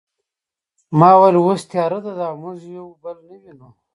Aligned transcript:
ما 0.99 1.09
وویل 1.15 1.35
اوس 1.39 1.61
تیاره 1.71 1.99
ده 2.03 2.11
او 2.29 2.35
موږ 2.43 2.57
یو 2.77 2.87
بل 3.03 3.17
نه 3.29 3.35
وینو 3.41 3.69